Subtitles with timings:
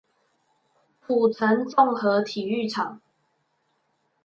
[1.03, 2.99] 土城綜合體育場